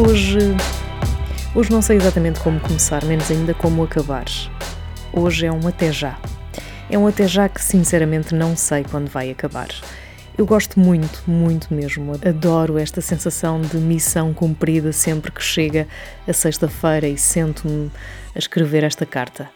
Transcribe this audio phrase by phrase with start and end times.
[0.00, 0.38] Hoje,
[1.56, 4.26] hoje não sei exatamente como começar, menos ainda como acabar.
[5.12, 6.16] Hoje é um até já.
[6.88, 9.66] É um até já que sinceramente não sei quando vai acabar.
[10.36, 12.12] Eu gosto muito, muito mesmo.
[12.24, 15.88] Adoro esta sensação de missão cumprida sempre que chega
[16.28, 17.90] a sexta-feira e sento-me
[18.36, 19.50] a escrever esta carta.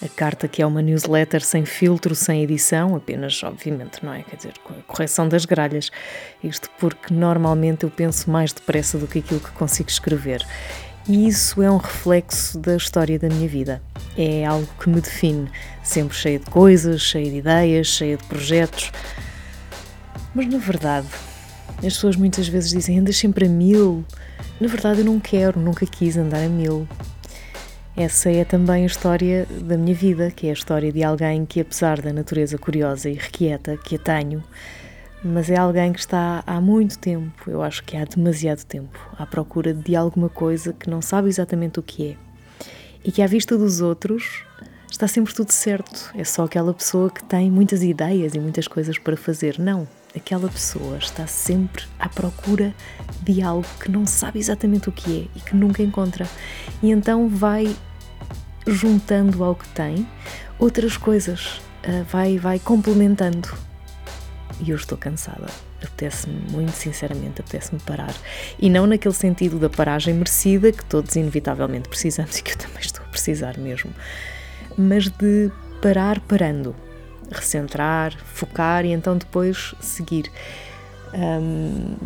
[0.00, 4.22] A carta que é uma newsletter sem filtro, sem edição, apenas, obviamente, não é?
[4.22, 5.90] Quer dizer, com a correção das gralhas.
[6.42, 10.46] Isto porque normalmente eu penso mais depressa do que aquilo que consigo escrever.
[11.08, 13.82] E isso é um reflexo da história da minha vida.
[14.16, 15.50] É algo que me define,
[15.82, 18.92] sempre cheia de coisas, cheia de ideias, cheia de projetos.
[20.32, 21.08] Mas na verdade,
[21.78, 24.04] as pessoas muitas vezes dizem andas sempre a mil.
[24.60, 26.86] Na verdade, eu não quero, nunca quis andar a mil.
[27.98, 31.60] Essa é também a história da minha vida, que é a história de alguém que,
[31.60, 34.40] apesar da natureza curiosa e requieta que a tenho,
[35.24, 39.26] mas é alguém que está há muito tempo, eu acho que há demasiado tempo, à
[39.26, 42.16] procura de alguma coisa que não sabe exatamente o que é.
[43.04, 44.44] E que, à vista dos outros,
[44.88, 46.12] está sempre tudo certo.
[46.14, 49.58] É só aquela pessoa que tem muitas ideias e muitas coisas para fazer.
[49.58, 49.88] Não.
[50.14, 52.72] Aquela pessoa está sempre à procura
[53.22, 56.28] de algo que não sabe exatamente o que é e que nunca encontra.
[56.80, 57.76] E então vai
[58.70, 60.06] juntando ao que tem
[60.58, 63.48] outras coisas, uh, vai, vai complementando.
[64.60, 65.46] E eu estou cansada.
[65.82, 68.14] Apetece-me, muito sinceramente, apetece-me parar.
[68.58, 72.80] E não naquele sentido da paragem merecida que todos inevitavelmente precisamos e que eu também
[72.80, 73.92] estou a precisar mesmo,
[74.76, 76.74] mas de parar parando,
[77.30, 80.30] recentrar, focar e então depois seguir.
[81.14, 81.96] Um,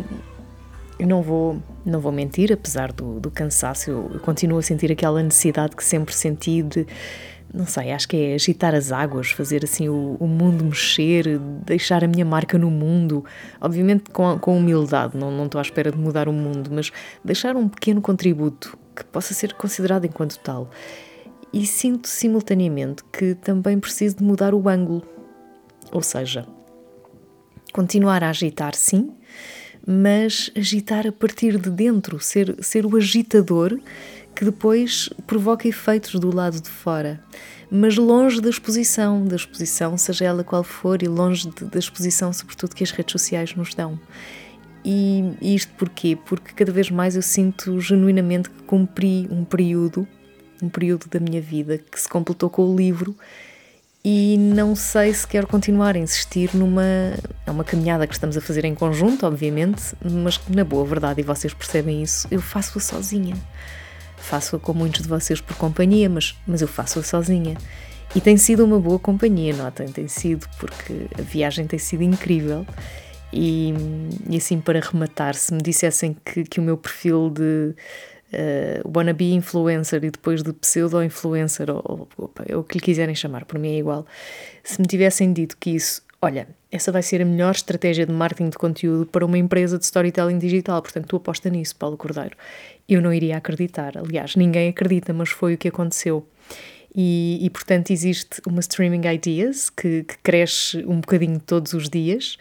[0.99, 4.91] eu não vou, não vou mentir, apesar do, do cansaço, eu, eu, continuo a sentir
[4.91, 6.87] aquela necessidade que sempre senti de,
[7.53, 12.03] não sei, acho que é agitar as águas, fazer assim o, o mundo mexer, deixar
[12.03, 13.23] a minha marca no mundo.
[13.61, 16.91] Obviamente com, com humildade, não, não estou à espera de mudar o mundo, mas
[17.23, 20.71] deixar um pequeno contributo que possa ser considerado enquanto tal.
[21.51, 25.03] E sinto simultaneamente que também preciso de mudar o ângulo.
[25.91, 26.47] Ou seja,
[27.71, 29.11] continuar a agitar, sim,
[29.85, 33.77] mas agitar a partir de dentro, ser, ser o agitador
[34.35, 37.23] que depois provoca efeitos do lado de fora,
[37.69, 42.31] mas longe da exposição, da exposição, seja ela qual for, e longe de, da exposição,
[42.33, 43.99] sobretudo, que as redes sociais nos dão.
[44.85, 46.17] E, e isto porquê?
[46.25, 50.07] Porque cada vez mais eu sinto genuinamente que cumpri um período,
[50.61, 53.15] um período da minha vida que se completou com o livro
[54.05, 56.83] e não sei se quero continuar a insistir numa.
[57.45, 61.21] É uma caminhada que estamos a fazer em conjunto, obviamente, mas que, na boa verdade,
[61.21, 63.37] e vocês percebem isso, eu faço-a sozinha.
[64.17, 67.55] Faço-a com muitos de vocês por companhia, mas, mas eu faço-a sozinha.
[68.13, 72.65] E tem sido uma boa companhia, notem, tem sido, porque a viagem tem sido incrível.
[73.31, 73.73] E,
[74.29, 77.73] e assim, para rematar, se me dissessem que, que o meu perfil de
[78.33, 83.45] uh, wannabe influencer e depois de pseudo-influencer, ou, ou, ou, o que lhe quiserem chamar,
[83.45, 84.05] por mim é igual.
[84.63, 88.49] Se me tivessem dito que isso, olha, essa vai ser a melhor estratégia de marketing
[88.49, 92.35] de conteúdo para uma empresa de storytelling digital, portanto tu aposta nisso, Paulo Cordeiro.
[92.87, 96.27] Eu não iria acreditar, aliás, ninguém acredita, mas foi o que aconteceu.
[96.95, 102.37] E, e, portanto existe uma Streaming Ideas que, que, cresce um bocadinho todos os dias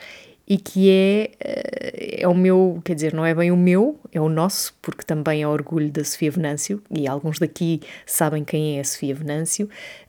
[0.47, 4.21] e que é, eh, é o meu, quer dizer, não é bem o meu, é
[4.21, 8.81] o nosso, porque também é orgulho da Sofia Venâncio, e alguns daqui sabem quem é
[8.81, 9.69] a Sofia Venâncio,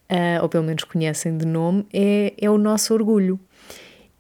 [0.10, 3.40] uh, ou pelo menos conhecem de nome, é, é o nosso orgulho.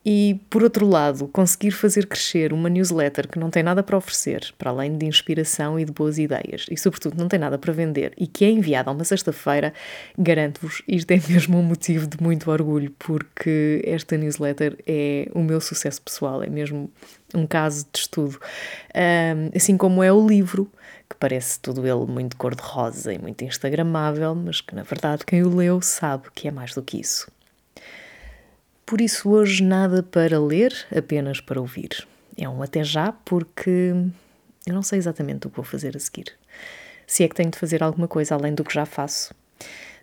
[0.05, 4.53] E, por outro lado, conseguir fazer crescer uma newsletter que não tem nada para oferecer,
[4.57, 8.13] para além de inspiração e de boas ideias, e, sobretudo, não tem nada para vender,
[8.17, 9.73] e que é enviada a uma sexta-feira,
[10.17, 15.61] garanto-vos, isto é mesmo um motivo de muito orgulho, porque esta newsletter é o meu
[15.61, 16.91] sucesso pessoal, é mesmo
[17.33, 18.37] um caso de estudo.
[18.93, 20.69] Um, assim como é o livro,
[21.09, 25.55] que parece todo ele muito cor-de-rosa e muito instagramável, mas que, na verdade, quem o
[25.55, 27.31] leu sabe que é mais do que isso.
[28.85, 32.05] Por isso, hoje nada para ler, apenas para ouvir.
[32.37, 33.93] É um até já, porque
[34.65, 36.33] eu não sei exatamente o que vou fazer a seguir.
[37.07, 39.33] Se é que tenho de fazer alguma coisa além do que já faço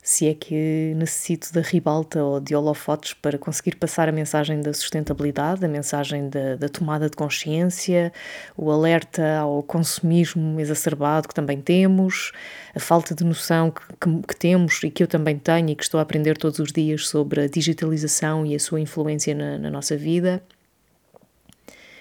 [0.02, 4.72] se é que necessito da ribalta ou de holofotes para conseguir passar a mensagem da
[4.72, 8.10] sustentabilidade, a mensagem da, da tomada de consciência,
[8.56, 12.32] o alerta ao consumismo exacerbado que também temos,
[12.74, 15.82] a falta de noção que, que, que temos e que eu também tenho e que
[15.82, 19.70] estou a aprender todos os dias sobre a digitalização e a sua influência na, na
[19.70, 20.42] nossa vida.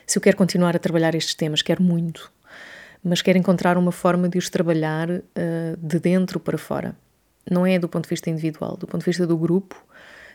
[0.08, 2.32] Se eu quero continuar a trabalhar estes temas, quero muito,
[3.04, 5.22] mas quero encontrar uma forma de os trabalhar uh,
[5.78, 6.96] de dentro para fora
[7.50, 9.76] não é do ponto de vista individual, do ponto de vista do grupo,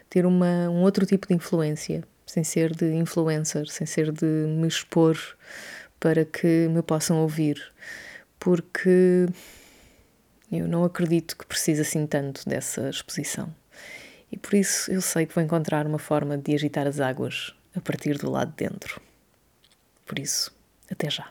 [0.09, 4.69] ter uma, um outro tipo de influência, sem ser de influencer, sem ser de me
[4.69, 5.17] expor
[5.99, 7.61] para que me possam ouvir.
[8.39, 9.27] porque
[10.53, 13.53] eu não acredito que precise assim tanto dessa exposição.
[14.31, 17.81] E por isso eu sei que vou encontrar uma forma de agitar as águas a
[17.81, 19.01] partir do lado de dentro.
[20.05, 20.55] Por isso,
[20.91, 21.31] até já.